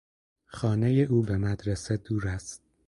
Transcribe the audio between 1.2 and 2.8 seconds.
به مدرسه دور است.